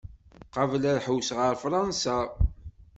[0.53, 2.17] Qabel ad ḥewseɣ ar Fṛansa.